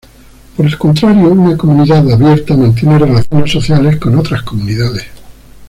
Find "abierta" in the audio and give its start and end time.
2.11-2.57